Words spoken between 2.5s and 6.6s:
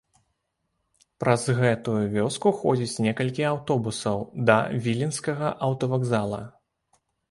ходзіць некалькі аўтобусаў да віленскага аўтавакзала.